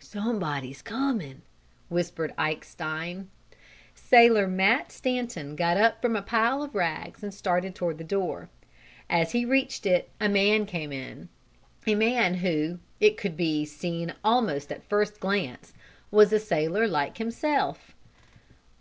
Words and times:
"Somebody's 0.00 0.82
comin'!" 0.82 1.42
whispered 1.88 2.34
Ike 2.36 2.64
Stein. 2.64 3.30
Sailor 3.94 4.48
Matt 4.48 4.90
Stanton 4.90 5.54
got 5.54 5.76
up 5.76 6.02
from 6.02 6.16
a 6.16 6.20
pile 6.20 6.64
of 6.64 6.74
rags 6.74 7.22
and 7.22 7.32
started 7.32 7.72
toward 7.72 7.98
the 7.98 8.02
door. 8.02 8.50
As 9.08 9.30
he 9.30 9.44
reached 9.44 9.86
it 9.86 10.10
a 10.20 10.28
man 10.28 10.66
came 10.66 10.90
in; 10.90 11.28
a 11.86 11.94
man 11.94 12.34
who, 12.42 12.80
it 12.98 13.16
could 13.16 13.36
be 13.36 13.64
seen 13.64 14.14
almost 14.24 14.72
at 14.72 14.82
first 14.88 15.20
glance, 15.20 15.72
was 16.10 16.32
a 16.32 16.40
sailor 16.40 16.88
like 16.88 17.18
himself. 17.18 17.94